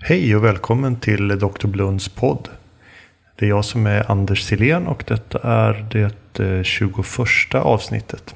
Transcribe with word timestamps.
Hej 0.00 0.36
och 0.36 0.44
välkommen 0.44 0.96
till 0.96 1.28
Dr. 1.28 1.66
Blunds 1.66 2.08
podd. 2.08 2.48
Det 3.36 3.44
är 3.44 3.48
jag 3.48 3.64
som 3.64 3.86
är 3.86 4.10
Anders 4.10 4.42
Silén 4.42 4.86
och 4.86 5.04
detta 5.06 5.38
är 5.42 5.86
det 5.90 6.40
eh, 6.40 6.62
21 6.62 7.54
avsnittet. 7.54 8.34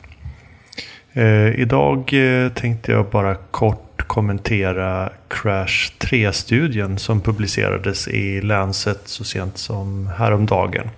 Eh, 1.13 1.61
idag 1.61 2.13
eh, 2.13 2.53
tänkte 2.53 2.93
jag 2.93 3.07
bara 3.11 3.35
kort 3.35 4.03
kommentera 4.07 5.13
Crash 5.29 5.93
3-studien 5.99 6.99
som 6.99 7.21
publicerades 7.21 8.09
i 8.09 8.41
Lancet 8.41 9.01
så 9.05 9.25
sent 9.25 9.59
som 9.59 10.11
häromdagen. 10.19 10.91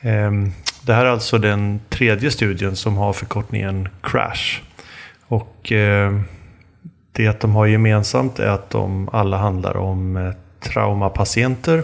Ehm, 0.00 0.52
det 0.82 0.94
här 0.94 1.04
är 1.04 1.10
alltså 1.10 1.38
den 1.38 1.80
tredje 1.88 2.30
studien 2.30 2.76
som 2.76 2.96
har 2.96 3.12
förkortningen 3.12 3.88
Crash. 4.02 4.60
Och 5.26 5.72
ehm, 5.72 6.24
det 7.12 7.40
de 7.40 7.54
har 7.54 7.66
gemensamt 7.66 8.38
är 8.38 8.48
att 8.48 8.70
de 8.70 9.08
alla 9.12 9.36
handlar 9.36 9.76
om 9.76 10.16
eh, 10.16 10.32
traumapatienter. 10.60 11.82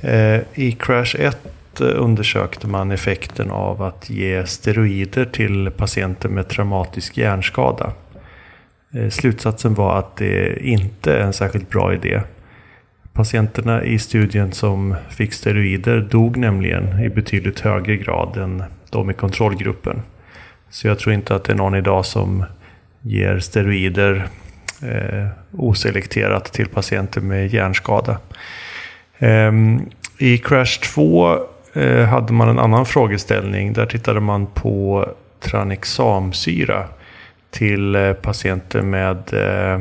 Eh, 0.00 0.40
I 0.54 0.76
Crash 0.78 1.16
1 1.18 1.80
eh, 1.80 1.86
undersökte 1.96 2.66
man 2.66 2.90
effekten 2.90 3.50
av 3.50 3.82
att 3.82 4.10
ge 4.10 4.46
steroider 4.46 5.24
till 5.24 5.70
patienter 5.70 6.28
med 6.28 6.48
traumatisk 6.48 7.18
hjärnskada. 7.18 7.92
Eh, 8.94 9.08
slutsatsen 9.08 9.74
var 9.74 9.98
att 9.98 10.16
det 10.16 10.66
inte 10.66 11.14
är 11.14 11.20
en 11.20 11.32
särskilt 11.32 11.70
bra 11.70 11.94
idé. 11.94 12.20
Patienterna 13.12 13.84
i 13.84 13.98
studien 13.98 14.52
som 14.52 14.94
fick 15.08 15.32
steroider 15.32 16.00
dog 16.00 16.36
nämligen 16.36 17.00
i 17.00 17.08
betydligt 17.08 17.60
högre 17.60 17.96
grad 17.96 18.36
än 18.36 18.62
de 18.90 19.10
i 19.10 19.14
kontrollgruppen. 19.14 20.02
Så 20.70 20.88
jag 20.88 20.98
tror 20.98 21.14
inte 21.14 21.34
att 21.34 21.44
det 21.44 21.52
är 21.52 21.56
någon 21.56 21.74
idag 21.74 22.06
som 22.06 22.44
ger 23.06 23.38
steroider 23.38 24.28
eh, 24.82 25.28
oselekterat 25.52 26.52
till 26.52 26.68
patienter 26.68 27.20
med 27.20 27.54
hjärnskada. 27.54 28.18
Eh, 29.18 29.52
I 30.18 30.38
Crash 30.38 30.80
2 30.94 31.38
eh, 31.72 32.04
hade 32.04 32.32
man 32.32 32.48
en 32.48 32.58
annan 32.58 32.86
frågeställning. 32.86 33.72
Där 33.72 33.86
tittade 33.86 34.20
man 34.20 34.46
på 34.46 35.08
tranexamsyra 35.40 36.84
till 37.50 37.94
eh, 37.94 38.12
patienter 38.12 38.82
med 38.82 39.34
eh, 39.34 39.80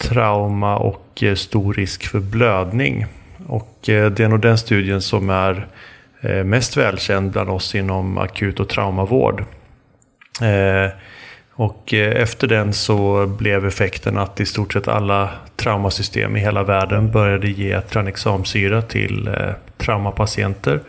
trauma 0.00 0.76
och 0.76 1.22
eh, 1.22 1.34
stor 1.34 1.74
risk 1.74 2.06
för 2.06 2.20
blödning. 2.20 3.06
Och 3.46 3.88
eh, 3.88 4.10
det 4.10 4.24
är 4.24 4.28
nog 4.28 4.40
den 4.40 4.58
studien 4.58 5.00
som 5.00 5.30
är 5.30 5.66
eh, 6.20 6.44
mest 6.44 6.76
välkänd 6.76 7.30
bland 7.30 7.50
oss 7.50 7.74
inom 7.74 8.18
akut 8.18 8.60
och 8.60 8.68
traumavård. 8.68 9.44
Eh, 10.42 10.90
och 11.58 11.94
eh, 11.94 12.22
efter 12.22 12.46
den 12.46 12.72
så 12.72 13.26
blev 13.26 13.66
effekten 13.66 14.18
att 14.18 14.40
i 14.40 14.46
stort 14.46 14.72
sett 14.72 14.88
alla 14.88 15.30
traumasystem 15.56 16.36
i 16.36 16.40
hela 16.40 16.62
världen 16.62 17.10
började 17.10 17.48
ge 17.48 17.80
tranexamsyra 17.80 18.82
till 18.82 19.28
eh, 19.28 19.50
traumapatienter. 19.76 20.80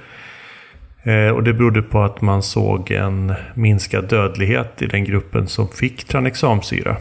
Eh, 1.04 1.28
och 1.28 1.44
det 1.44 1.54
berodde 1.54 1.82
på 1.82 2.02
att 2.02 2.22
man 2.22 2.44
såg 2.44 2.92
en 2.92 3.34
minskad 3.54 4.10
dödlighet 4.10 4.82
i 4.82 4.88
den 4.88 5.04
gruppen 5.04 5.48
som 5.48 5.68
fick 5.68 6.04
tranexamsyra. 6.04 6.98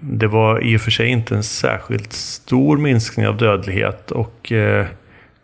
Det 0.00 0.26
var 0.26 0.64
i 0.64 0.76
och 0.76 0.80
för 0.80 0.90
sig 0.90 1.06
inte 1.06 1.34
en 1.34 1.42
särskilt 1.42 2.12
stor 2.12 2.76
minskning 2.76 3.28
av 3.28 3.36
dödlighet 3.36 4.10
och 4.10 4.52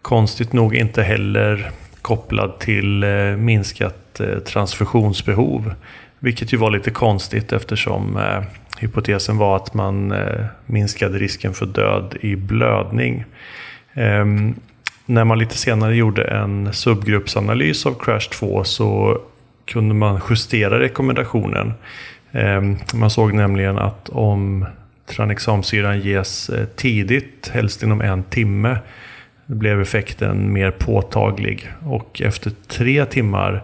konstigt 0.02 0.52
nog 0.52 0.74
inte 0.74 1.02
heller 1.02 1.70
kopplad 2.02 2.58
till 2.58 3.04
minskat 3.38 4.20
transfusionsbehov. 4.46 5.74
Vilket 6.24 6.52
ju 6.52 6.56
var 6.56 6.70
lite 6.70 6.90
konstigt 6.90 7.52
eftersom 7.52 8.16
eh, 8.16 8.42
hypotesen 8.78 9.36
var 9.36 9.56
att 9.56 9.74
man 9.74 10.12
eh, 10.12 10.44
minskade 10.66 11.18
risken 11.18 11.54
för 11.54 11.66
död 11.66 12.16
i 12.20 12.36
blödning. 12.36 13.24
Eh, 13.94 14.24
när 15.06 15.24
man 15.24 15.38
lite 15.38 15.56
senare 15.56 15.96
gjorde 15.96 16.24
en 16.24 16.72
subgruppsanalys 16.72 17.86
av 17.86 17.94
Crash 17.94 18.30
2 18.30 18.64
så 18.64 19.18
kunde 19.64 19.94
man 19.94 20.20
justera 20.30 20.80
rekommendationen. 20.80 21.72
Ehm, 22.32 22.76
man 22.94 23.10
såg 23.10 23.32
nämligen 23.34 23.78
att 23.78 24.08
om 24.08 24.66
tranexamsyran 25.06 26.00
ges 26.00 26.50
eh, 26.50 26.64
tidigt, 26.66 27.50
helst 27.54 27.82
inom 27.82 28.00
en 28.00 28.22
timme, 28.22 28.78
blev 29.46 29.80
effekten 29.80 30.52
mer 30.52 30.70
påtaglig. 30.70 31.68
Och 31.86 32.22
efter 32.24 32.52
tre 32.68 33.04
timmar 33.06 33.62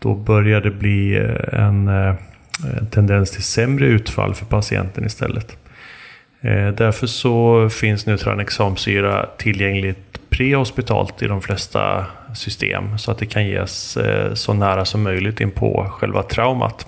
då 0.00 0.14
börjar 0.14 0.60
det 0.60 0.70
bli 0.70 1.16
eh, 1.16 1.60
en, 1.60 1.88
eh, 1.88 2.14
en 2.78 2.86
tendens 2.90 3.30
till 3.30 3.42
sämre 3.42 3.86
utfall 3.86 4.34
för 4.34 4.46
patienten 4.46 5.06
istället. 5.06 5.56
Eh, 6.40 6.68
därför 6.68 7.06
så 7.06 7.68
finns 7.68 8.06
nu 8.06 8.18
tranexamsyra 8.18 9.26
tillgängligt 9.38 10.30
prehospitalt 10.30 11.22
i 11.22 11.26
de 11.26 11.42
flesta 11.42 12.06
system 12.34 12.98
så 12.98 13.10
att 13.10 13.18
det 13.18 13.26
kan 13.26 13.46
ges 13.46 13.98
så 14.34 14.52
nära 14.52 14.84
som 14.84 15.02
möjligt 15.02 15.40
in 15.40 15.50
på 15.50 15.86
själva 15.90 16.22
traumat. 16.22 16.86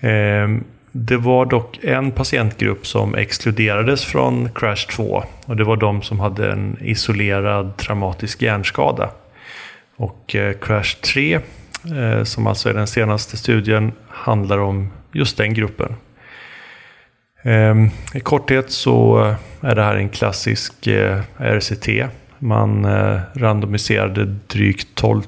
Ehm, 0.00 0.64
det 0.92 1.16
var 1.16 1.46
dock 1.46 1.78
en 1.82 2.10
patientgrupp 2.10 2.86
som 2.86 3.14
exkluderades 3.14 4.04
från 4.04 4.48
Crash 4.54 4.86
2 4.90 5.24
och 5.46 5.56
det 5.56 5.64
var 5.64 5.76
de 5.76 6.02
som 6.02 6.20
hade 6.20 6.52
en 6.52 6.76
isolerad 6.80 7.76
traumatisk 7.76 8.42
hjärnskada. 8.42 9.10
Och 9.96 10.36
Crash 10.60 10.96
3 11.00 11.40
Eh, 11.94 12.24
som 12.24 12.46
alltså 12.46 12.68
är 12.68 12.74
den 12.74 12.86
senaste 12.86 13.36
studien, 13.36 13.92
handlar 14.08 14.58
om 14.58 14.90
just 15.12 15.36
den 15.36 15.54
gruppen. 15.54 15.94
Ehm, 17.42 17.90
I 18.14 18.20
korthet 18.20 18.70
så 18.70 19.18
är 19.60 19.74
det 19.74 19.82
här 19.82 19.96
en 19.96 20.08
klassisk 20.08 20.86
eh, 20.86 21.20
RCT. 21.38 21.88
Man 22.38 22.84
eh, 22.84 23.20
randomiserade 23.34 24.24
drygt 24.46 24.88
12 24.94 25.22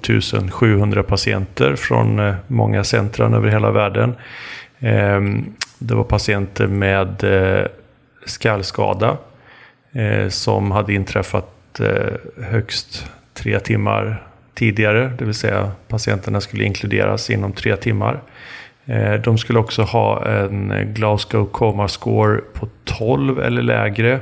700 0.50 1.02
patienter 1.02 1.76
från 1.76 2.34
många 2.47 2.84
centran 2.84 3.34
över 3.34 3.48
hela 3.48 3.70
världen. 3.70 4.14
Ehm, 4.78 5.54
det 5.78 5.94
var 5.94 6.04
patienter 6.04 6.66
med 6.66 7.24
skallskada 8.26 9.16
som 10.28 10.70
hade 10.70 10.94
inträffat 10.94 11.80
högst 12.42 13.06
tre 13.34 13.60
timmar 13.60 14.28
tidigare, 14.58 15.12
det 15.19 15.24
vill 15.24 15.34
säga 15.34 15.72
patienterna 15.88 16.41
skulle 16.41 16.64
inkluderas 16.64 17.30
inom 17.30 17.52
tre 17.52 17.76
timmar. 17.76 18.20
Eh, 18.86 19.12
de 19.12 19.38
skulle 19.38 19.58
också 19.58 19.82
ha 19.82 20.26
en 20.26 20.72
Glasgow 20.94 21.46
Coma 21.46 21.88
Score 21.88 22.41
på 22.54 22.68
12 22.84 23.41
eller 23.41 23.62
lägre. 23.62 24.20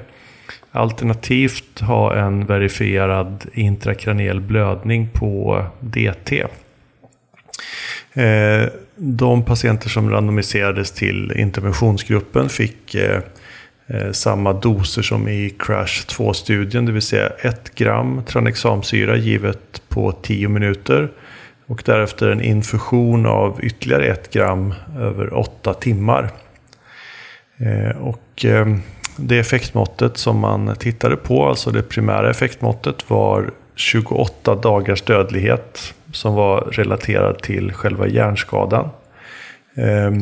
Alternativt 0.71 1.81
ha 1.81 2.15
en 2.17 2.47
verifierad 2.47 3.45
intrakraniell 3.53 4.41
blödning 4.41 5.09
på 5.13 5.65
DT. 5.81 6.47
Eh, 8.13 8.69
de 8.97 9.43
patienter 9.43 9.89
som 9.89 10.11
randomiserades 10.11 10.93
till 10.93 11.33
interventionsgruppen 11.37 12.49
fick 12.49 12.95
eh, 12.95 13.21
Eh, 13.89 14.13
samma 14.13 14.53
doser 14.53 15.03
som 15.03 15.29
i 15.29 15.55
Crash 15.59 16.07
2-studien, 16.07 16.87
det 16.87 16.93
vill 16.93 17.03
säga 17.03 17.29
1 17.29 17.75
gram 17.75 18.23
tranexamsyra 18.27 19.17
givet 19.17 19.83
på 19.89 20.13
10 20.13 20.49
minuter. 20.49 21.09
Och 21.67 21.83
därefter 21.85 22.31
en 22.31 22.41
infusion 22.41 23.27
av 23.27 23.65
ytterligare 23.65 24.07
1 24.07 24.33
gram 24.33 24.75
över 24.99 25.35
8 25.35 25.75
timmar. 25.75 26.31
Eh, 27.59 27.97
och 27.97 28.45
eh, 28.45 28.67
det 29.17 29.39
effektmåttet 29.39 30.17
som 30.17 30.39
man 30.39 30.77
tittade 30.77 31.17
på, 31.17 31.49
alltså 31.49 31.71
det 31.71 31.83
primära 31.83 32.31
effektmåttet 32.31 33.11
var 33.11 33.51
28 33.75 34.55
dagars 34.55 35.03
dödlighet 35.03 35.95
som 36.13 36.35
var 36.35 36.61
relaterad 36.61 37.39
till 37.43 37.73
själva 37.73 38.07
hjärnskadan. 38.07 38.89
Eh, 39.77 40.13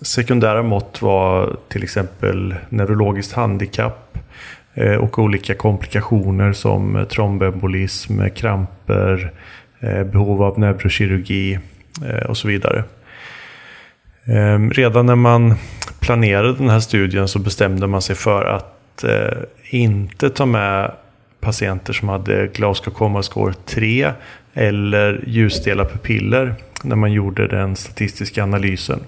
sekundära 0.00 0.62
mått 0.62 1.02
var 1.02 1.56
till 1.68 1.82
exempel 1.82 2.54
neurologiskt 2.68 3.32
handikapp 3.32 4.18
eh, 4.74 4.94
och 4.94 5.18
olika 5.18 5.54
komplikationer 5.54 6.52
som 6.52 6.96
eh, 6.96 7.04
trombembolism, 7.04 8.20
eh, 8.20 8.28
kramper, 8.28 9.32
eh, 9.80 10.04
behov 10.04 10.42
av 10.42 10.58
neurokirurgi 10.58 11.58
eh, 12.06 12.26
och 12.26 12.36
så 12.36 12.48
vidare. 12.48 12.84
Ehm, 14.24 14.70
redan 14.70 15.06
när 15.06 15.16
man 15.16 15.54
planerade 16.00 16.54
den 16.54 16.70
här 16.70 16.80
studien 16.80 17.28
så 17.28 17.38
bestämde 17.38 17.86
man 17.86 18.02
sig 18.02 18.16
för 18.16 18.44
att 18.44 19.04
inte 19.70 20.30
ta 20.30 20.46
med 20.46 20.92
patienter 21.42 21.92
som 21.92 22.08
hade 22.08 22.46
Glasgow 22.46 22.94
Coma 22.94 23.22
Score 23.22 23.54
3 23.66 24.12
eller 24.54 25.24
ljusstela 25.26 25.84
pupiller 25.84 26.54
när 26.82 26.96
man 26.96 27.12
gjorde 27.12 27.46
den 27.46 27.76
statistiska 27.76 28.42
analysen. 28.42 29.00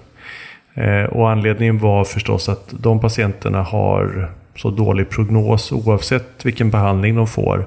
Eh, 0.73 1.03
och 1.03 1.29
anledningen 1.29 1.79
var 1.79 2.05
förstås 2.05 2.49
att 2.49 2.73
de 2.79 2.99
patienterna 2.99 3.61
har 3.61 4.31
så 4.55 4.69
dålig 4.69 5.09
prognos 5.09 5.71
oavsett 5.71 6.45
vilken 6.45 6.71
behandling 6.71 7.15
de 7.15 7.27
får. 7.27 7.65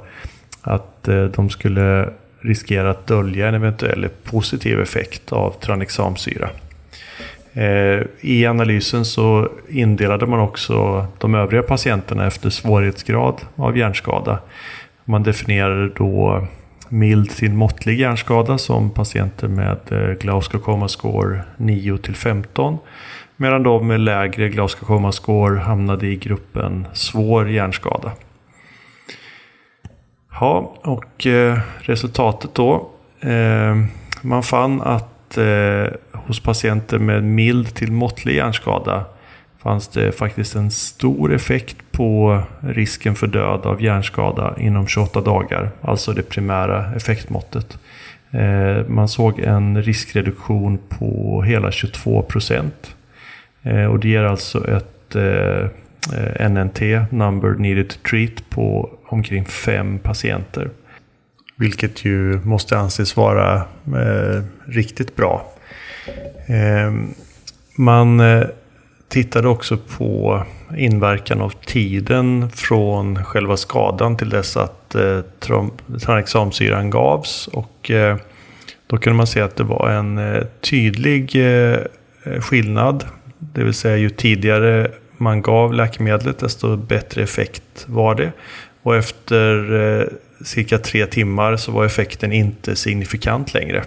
Att 0.62 1.08
eh, 1.08 1.24
de 1.24 1.50
skulle 1.50 2.08
riskera 2.40 2.90
att 2.90 3.06
dölja 3.06 3.48
en 3.48 3.54
eventuell 3.54 4.08
positiv 4.24 4.80
effekt 4.80 5.32
av 5.32 5.50
tranexamsyra. 5.60 6.48
Eh, 7.52 8.02
I 8.20 8.46
analysen 8.46 9.04
så 9.04 9.48
indelade 9.68 10.26
man 10.26 10.40
också 10.40 11.06
de 11.18 11.34
övriga 11.34 11.62
patienterna 11.62 12.26
efter 12.26 12.50
svårighetsgrad 12.50 13.40
av 13.56 13.78
hjärnskada. 13.78 14.38
Man 15.04 15.22
definierade 15.22 15.88
då 15.88 16.46
mild 16.88 17.30
till 17.30 17.52
måttlig 17.52 18.00
hjärnskada 18.00 18.58
som 18.58 18.90
patienter 18.90 19.48
med 19.48 19.78
eh, 19.90 20.14
Glasgow 20.14 20.86
Score 20.86 21.40
9 21.56 21.98
till 21.98 22.14
15 22.14 22.78
Medan 23.40 23.62
de 23.62 23.86
med 23.86 24.00
lägre 24.00 24.48
Glasgow 24.48 25.10
score 25.10 25.58
hamnade 25.58 26.06
i 26.06 26.16
gruppen 26.16 26.86
svår 26.92 27.48
hjärnskada. 27.48 28.12
Ja, 30.40 30.74
och 30.82 31.26
eh, 31.26 31.58
resultatet 31.80 32.54
då. 32.54 32.90
Man 34.22 34.42
fann 34.42 34.82
att 34.82 35.17
eh, 35.36 35.86
hos 36.12 36.40
patienter 36.40 36.98
med 36.98 37.24
mild 37.24 37.74
till 37.74 37.92
måttlig 37.92 38.34
hjärnskada 38.34 39.04
fanns 39.62 39.88
det 39.88 40.12
faktiskt 40.12 40.54
en 40.54 40.70
stor 40.70 41.34
effekt 41.34 41.76
på 41.92 42.40
risken 42.60 43.14
för 43.14 43.26
död 43.26 43.66
av 43.66 43.82
hjärnskada 43.82 44.54
inom 44.58 44.86
28 44.86 45.20
dagar. 45.20 45.70
Alltså 45.80 46.12
det 46.12 46.22
primära 46.22 46.94
effektmåttet. 46.94 47.78
Eh, 48.30 48.86
man 48.88 49.08
såg 49.08 49.38
en 49.40 49.82
riskreduktion 49.82 50.78
på 50.88 51.42
hela 51.42 51.72
22 51.72 52.22
procent. 52.22 52.96
Eh, 53.62 53.84
och 53.84 53.98
det 53.98 54.08
ger 54.08 54.24
alltså 54.24 54.68
ett 54.68 55.16
eh, 55.16 55.64
eh, 56.18 56.50
NNT, 56.50 56.80
number 57.10 57.54
needed 57.54 57.88
to 57.88 57.98
treat, 58.10 58.50
på 58.50 58.90
omkring 59.06 59.44
fem 59.44 59.98
patienter. 59.98 60.70
Vilket 61.58 62.04
ju 62.04 62.40
måste 62.44 62.78
anses 62.78 63.16
vara 63.16 63.56
eh, 63.86 64.42
riktigt 64.66 65.16
bra. 65.16 65.52
Eh, 66.46 66.92
man 67.76 68.20
eh, 68.20 68.42
tittade 69.08 69.48
också 69.48 69.78
på 69.98 70.42
inverkan 70.76 71.40
av 71.40 71.52
tiden 71.66 72.50
från 72.50 73.24
själva 73.24 73.56
skadan 73.56 74.16
till 74.16 74.28
dess 74.30 74.56
att 74.56 74.94
eh, 74.94 75.20
tranexamsyran 76.00 76.90
gavs. 76.90 77.48
Och, 77.48 77.90
eh, 77.90 78.16
då 78.86 78.96
kunde 78.96 79.16
man 79.16 79.26
se 79.26 79.40
att 79.40 79.56
det 79.56 79.64
var 79.64 79.90
en 79.90 80.18
eh, 80.18 80.44
tydlig 80.60 81.36
eh, 81.36 81.80
skillnad 82.40 83.04
det 83.38 83.64
vill 83.64 83.74
säga 83.74 83.96
ju 83.96 84.10
tidigare 84.10 84.90
man 85.16 85.42
gav 85.42 85.74
läkemedlet 85.74 86.38
desto 86.38 86.76
bättre 86.76 87.22
effekt 87.22 87.84
var 87.86 88.14
det. 88.14 88.32
Och 88.82 88.96
efter 88.96 89.74
eh, 89.74 90.06
cirka 90.44 90.78
tre 90.78 91.06
timmar 91.06 91.56
så 91.56 91.72
var 91.72 91.84
effekten 91.84 92.32
inte 92.32 92.76
signifikant 92.76 93.54
längre. 93.54 93.84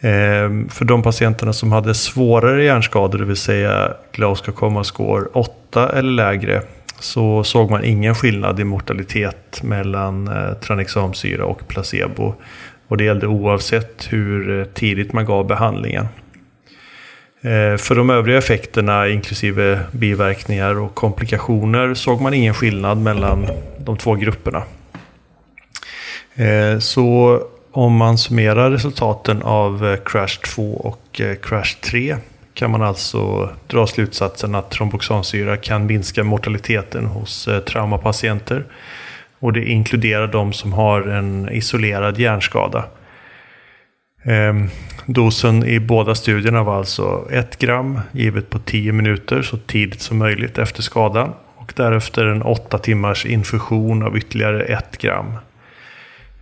Ehm, 0.00 0.68
för 0.68 0.84
de 0.84 1.02
patienterna 1.02 1.52
som 1.52 1.72
hade 1.72 1.94
svårare 1.94 2.64
hjärnskador, 2.64 3.18
det 3.18 3.24
vill 3.24 3.36
säga 3.36 3.94
Glasgow 4.12 4.82
Score 4.82 5.26
8 5.32 5.88
eller 5.88 6.10
lägre, 6.10 6.62
så 7.00 7.44
såg 7.44 7.70
man 7.70 7.84
ingen 7.84 8.14
skillnad 8.14 8.60
i 8.60 8.64
mortalitet 8.64 9.62
mellan 9.62 10.28
eh, 10.28 10.52
tranexamsyra 10.52 11.44
och 11.44 11.68
placebo. 11.68 12.34
Och 12.88 12.96
det 12.96 13.04
gällde 13.04 13.26
oavsett 13.26 14.06
hur 14.10 14.64
tidigt 14.64 15.12
man 15.12 15.24
gav 15.24 15.46
behandlingen. 15.46 16.06
Ehm, 17.42 17.78
för 17.78 17.94
de 17.94 18.10
övriga 18.10 18.38
effekterna, 18.38 19.08
inklusive 19.08 19.80
biverkningar 19.92 20.78
och 20.78 20.94
komplikationer, 20.94 21.94
såg 21.94 22.20
man 22.20 22.34
ingen 22.34 22.54
skillnad 22.54 22.98
mellan 22.98 23.46
de 23.78 23.96
två 23.96 24.14
grupperna. 24.14 24.62
Eh, 26.36 26.78
så 26.78 27.40
om 27.72 27.96
man 27.96 28.18
summerar 28.18 28.70
resultaten 28.70 29.42
av 29.42 29.86
eh, 29.86 29.98
Crash 30.04 30.40
2 30.54 30.62
och 30.62 31.20
eh, 31.20 31.34
Crash 31.34 31.80
3 31.80 32.16
kan 32.54 32.70
man 32.70 32.82
alltså 32.82 33.50
dra 33.66 33.86
slutsatsen 33.86 34.54
att 34.54 34.70
tromboxansyra 34.70 35.56
kan 35.56 35.86
minska 35.86 36.24
mortaliteten 36.24 37.06
hos 37.06 37.48
traumapatienter. 37.66 38.64
Och 39.38 39.52
det 39.52 39.64
inkluderar 39.64 40.26
de 40.26 40.52
som 40.52 40.72
har 40.72 41.02
en 41.02 41.48
isolerad 41.52 42.18
hjärnskada. 42.18 42.84
Ehm, 44.24 44.68
dosen 45.06 45.64
i 45.64 45.80
båda 45.80 46.14
studierna 46.14 46.62
var 46.62 46.76
alltså 46.76 47.28
1 47.30 47.58
gram 47.58 48.00
givet 48.12 48.50
på 48.50 48.58
10 48.58 48.92
minuter 48.92 49.42
så 49.42 49.56
tidigt 49.56 50.00
som 50.00 50.18
möjligt 50.18 50.58
efter 50.58 50.82
skadan. 50.82 51.32
Och 51.56 51.72
därefter 51.76 52.26
en 52.26 52.42
8 52.42 52.78
timmars 52.78 53.26
infusion 53.26 54.02
av 54.02 54.16
ytterligare 54.16 54.62
1 54.64 54.98
gram. 54.98 55.32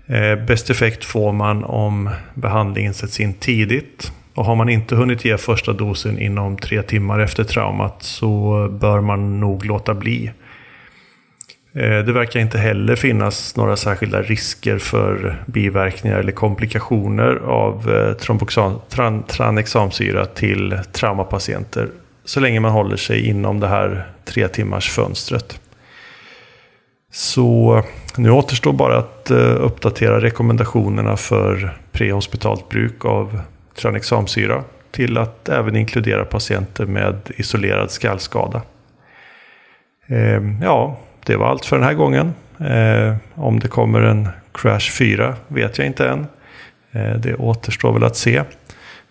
Eh, 0.06 0.36
bäst 0.36 0.70
effekt 0.70 1.04
får 1.04 1.32
man 1.32 1.64
om 1.64 2.10
behandlingen 2.34 2.94
sätts 2.94 3.20
in 3.20 3.34
tidigt. 3.34 4.12
Och 4.34 4.44
har 4.44 4.54
man 4.54 4.68
inte 4.68 4.96
hunnit 4.96 5.24
ge 5.24 5.38
första 5.38 5.72
dosen 5.72 6.18
inom 6.18 6.56
tre 6.56 6.82
timmar 6.82 7.20
efter 7.20 7.44
traumat 7.44 8.02
så 8.02 8.68
bör 8.80 9.00
man 9.00 9.40
nog 9.40 9.64
låta 9.64 9.94
bli. 9.94 10.32
Eh, 11.74 11.98
det 11.98 12.12
verkar 12.12 12.40
inte 12.40 12.58
heller 12.58 12.96
finnas 12.96 13.56
några 13.56 13.76
särskilda 13.76 14.22
risker 14.22 14.78
för 14.78 15.42
biverkningar 15.46 16.18
eller 16.18 16.32
komplikationer 16.32 17.36
av 17.36 17.90
eh, 17.90 19.22
tranexamsyra 19.26 20.26
till 20.26 20.78
traumapatienter 20.92 21.88
så 22.24 22.40
länge 22.40 22.60
man 22.60 22.72
håller 22.72 22.96
sig 22.96 23.26
inom 23.26 23.60
det 23.60 23.68
här 23.68 24.06
tre 24.24 24.48
timmars 24.48 24.90
fönstret. 24.90 25.60
Så 27.16 27.82
nu 28.16 28.30
återstår 28.30 28.72
bara 28.72 28.98
att 28.98 29.30
eh, 29.30 29.56
uppdatera 29.60 30.20
rekommendationerna 30.20 31.16
för 31.16 31.78
prehospitalt 31.92 32.68
bruk 32.68 33.04
av 33.04 33.40
tranexamsyra 33.74 34.64
till 34.90 35.18
att 35.18 35.48
även 35.48 35.76
inkludera 35.76 36.24
patienter 36.24 36.86
med 36.86 37.30
isolerad 37.36 37.90
skallskada. 37.90 38.62
Ehm, 40.06 40.58
ja, 40.62 40.98
det 41.26 41.36
var 41.36 41.46
allt 41.46 41.64
för 41.64 41.76
den 41.76 41.84
här 41.84 41.94
gången. 41.94 42.34
Eh, 42.58 43.16
om 43.34 43.60
det 43.60 43.68
kommer 43.68 44.00
en 44.00 44.28
Crash 44.52 44.90
4 44.98 45.34
vet 45.48 45.78
jag 45.78 45.86
inte 45.86 46.08
än. 46.08 46.26
Eh, 46.92 47.16
det 47.16 47.34
återstår 47.34 47.92
väl 47.92 48.04
att 48.04 48.16
se. 48.16 48.42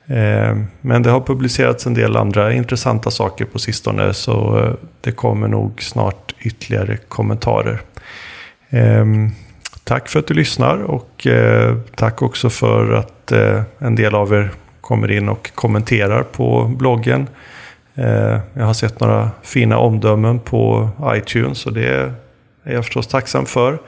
Ehm, 0.08 0.66
men 0.82 1.04
det 1.04 1.10
har 1.10 1.22
publicerats 1.22 1.86
en 1.86 1.94
del 1.94 2.16
andra 2.16 2.54
intressanta 2.54 3.12
saker 3.12 3.46
på 3.46 3.60
sistone 3.60 4.14
så 4.14 4.68
det 5.02 5.12
kommer 5.12 5.48
nog 5.48 5.82
snart 5.82 6.34
ytterligare 6.40 6.98
kommentarer. 6.98 7.82
Ehm, 8.74 9.31
tack 9.84 10.10
för 10.10 10.20
att 10.20 10.28
du 10.28 10.34
lyssnar 10.34 10.78
och 10.78 11.28
eh, 11.28 11.75
tack 11.96 12.22
också 12.22 12.50
för 12.50 12.94
att 12.94 13.31
eh, 13.31 13.62
en 13.80 13.96
del 13.96 14.16
av 14.16 14.34
er 14.34 14.52
kommer 14.81 15.12
in 15.12 15.30
och 15.30 15.52
kommenterar 15.56 16.24
på 16.24 16.64
bloggen. 16.78 17.28
Eh, 17.96 18.40
jag 18.54 18.66
har 18.66 18.74
sett 18.74 19.00
några 19.00 19.31
fina 19.44 19.78
omdömen 19.78 20.40
på 20.40 20.90
iTunes 21.06 21.66
och 21.66 21.74
det 21.74 21.88
är 21.88 22.14
jag 22.63 22.86
förstås 22.86 23.08
tacksam 23.08 23.46
för. 23.46 23.80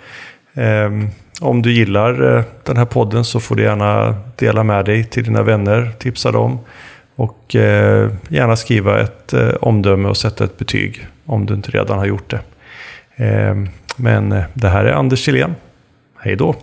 Ehm, 0.53 1.07
om 1.41 1.61
du 1.61 1.71
gillar 1.71 2.43
den 2.63 2.77
här 2.77 2.85
podden 2.85 3.25
så 3.25 3.39
får 3.39 3.55
du 3.55 3.63
gärna 3.63 4.15
dela 4.35 4.63
med 4.63 4.85
dig 4.85 5.03
till 5.03 5.23
dina 5.23 5.43
vänner, 5.43 5.91
tipsa 5.99 6.31
dem. 6.31 6.59
Och 7.15 7.55
gärna 8.29 8.55
skriva 8.55 8.99
ett 8.99 9.33
omdöme 9.61 10.09
och 10.09 10.17
sätta 10.17 10.43
ett 10.43 10.57
betyg 10.57 11.07
om 11.25 11.45
du 11.45 11.53
inte 11.53 11.71
redan 11.71 11.97
har 11.97 12.05
gjort 12.05 12.29
det. 12.29 12.39
Ehm, 13.15 13.69
men 13.95 14.31
eh, 14.31 14.43
det 14.53 14.69
här 14.69 14.85
är 14.85 14.93
Anders 14.93 15.19
Kjellén. 15.19 15.55
Hej 16.19 16.35
då! 16.35 16.55